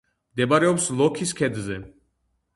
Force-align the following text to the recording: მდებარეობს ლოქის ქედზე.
მდებარეობს 0.35 0.87
ლოქის 1.03 1.35
ქედზე. 1.43 1.79